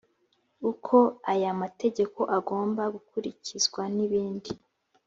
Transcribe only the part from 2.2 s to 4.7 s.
agomba gukurikizwa n ibindi